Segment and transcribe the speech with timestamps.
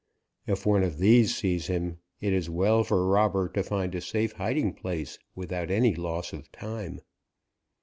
[0.47, 4.31] If one of these sees him, it is well for Robber to find a safe
[4.31, 7.01] hiding place without any loss of time.